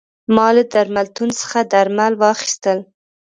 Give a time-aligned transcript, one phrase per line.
[0.35, 2.79] ما له درملتون څخه درمل واخیستل.